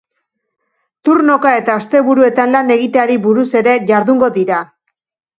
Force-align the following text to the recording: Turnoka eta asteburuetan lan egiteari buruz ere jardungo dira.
Turnoka 1.09 1.51
eta 1.57 1.75
asteburuetan 1.81 2.55
lan 2.55 2.73
egiteari 2.75 3.17
buruz 3.27 3.45
ere 3.61 3.75
jardungo 3.91 4.31
dira. 4.39 4.63